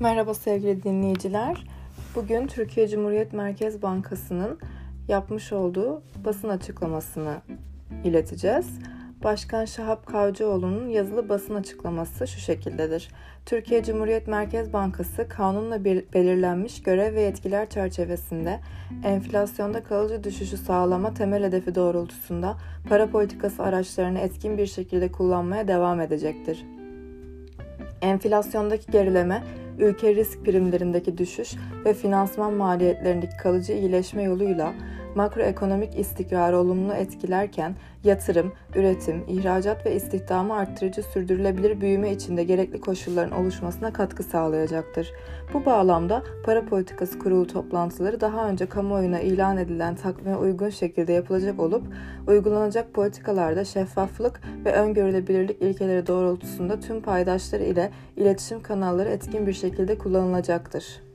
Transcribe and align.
Merhaba 0.00 0.34
sevgili 0.34 0.82
dinleyiciler. 0.82 1.64
Bugün 2.14 2.46
Türkiye 2.46 2.88
Cumhuriyet 2.88 3.32
Merkez 3.32 3.82
Bankası'nın 3.82 4.58
yapmış 5.08 5.52
olduğu 5.52 6.02
basın 6.24 6.48
açıklamasını 6.48 7.36
ileteceğiz. 8.04 8.78
Başkan 9.24 9.64
Şahap 9.64 10.06
Kavcıoğlu'nun 10.06 10.88
yazılı 10.88 11.28
basın 11.28 11.54
açıklaması 11.54 12.26
şu 12.26 12.40
şekildedir. 12.40 13.08
Türkiye 13.46 13.82
Cumhuriyet 13.82 14.28
Merkez 14.28 14.72
Bankası 14.72 15.28
kanunla 15.28 15.84
belirlenmiş 15.84 16.82
görev 16.82 17.14
ve 17.14 17.20
yetkiler 17.20 17.70
çerçevesinde 17.70 18.60
enflasyonda 19.04 19.84
kalıcı 19.84 20.24
düşüşü 20.24 20.56
sağlama 20.56 21.14
temel 21.14 21.44
hedefi 21.44 21.74
doğrultusunda 21.74 22.56
para 22.88 23.10
politikası 23.10 23.62
araçlarını 23.62 24.18
etkin 24.18 24.58
bir 24.58 24.66
şekilde 24.66 25.12
kullanmaya 25.12 25.68
devam 25.68 26.00
edecektir. 26.00 26.64
Enflasyondaki 28.02 28.92
gerileme 28.92 29.42
ülke 29.78 30.14
risk 30.14 30.44
primlerindeki 30.44 31.18
düşüş 31.18 31.54
ve 31.84 31.94
finansman 31.94 32.52
maliyetlerindeki 32.54 33.36
kalıcı 33.36 33.72
iyileşme 33.72 34.22
yoluyla 34.22 34.74
makroekonomik 35.14 35.98
istikrarı 35.98 36.58
olumlu 36.58 36.94
etkilerken 36.94 37.74
yatırım, 38.04 38.52
üretim, 38.74 39.24
ihracat 39.28 39.86
ve 39.86 39.94
istihdamı 39.94 40.54
arttırıcı 40.54 41.02
sürdürülebilir 41.02 41.80
büyüme 41.80 42.12
içinde 42.12 42.44
gerekli 42.44 42.80
koşulların 42.80 43.32
oluşmasına 43.32 43.92
katkı 43.92 44.22
sağlayacaktır. 44.22 45.12
Bu 45.54 45.64
bağlamda 45.66 46.22
para 46.44 46.64
politikası 46.64 47.18
kurulu 47.18 47.46
toplantıları 47.46 48.20
daha 48.20 48.48
önce 48.48 48.66
kamuoyuna 48.66 49.20
ilan 49.20 49.56
edilen 49.56 49.96
takvime 49.96 50.36
uygun 50.36 50.70
şekilde 50.70 51.12
yapılacak 51.12 51.60
olup 51.60 51.82
uygulanacak 52.26 52.94
politikalarda 52.94 53.64
şeffaflık 53.64 54.40
ve 54.64 54.72
öngörülebilirlik 54.72 55.62
ilkeleri 55.62 56.06
doğrultusunda 56.06 56.80
tüm 56.80 57.02
paydaşları 57.02 57.64
ile 57.64 57.90
iletişim 58.16 58.62
kanalları 58.62 59.08
etkin 59.08 59.46
bir 59.46 59.52
şekilde 59.52 59.98
kullanılacaktır. 59.98 61.07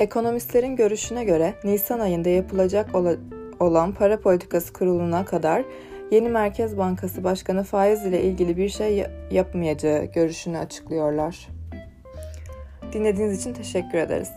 Ekonomistlerin 0.00 0.76
görüşüne 0.76 1.24
göre 1.24 1.54
Nisan 1.64 2.00
ayında 2.00 2.28
yapılacak 2.28 2.90
olan 3.60 3.92
para 3.92 4.20
politikası 4.20 4.72
kuruluna 4.72 5.24
kadar 5.24 5.64
yeni 6.10 6.28
Merkez 6.28 6.78
Bankası 6.78 7.24
Başkanı 7.24 7.64
faiz 7.64 8.06
ile 8.06 8.22
ilgili 8.22 8.56
bir 8.56 8.68
şey 8.68 9.06
yapmayacağı 9.30 10.04
görüşünü 10.04 10.58
açıklıyorlar. 10.58 11.48
Dinlediğiniz 12.92 13.40
için 13.40 13.54
teşekkür 13.54 13.98
ederiz. 13.98 14.30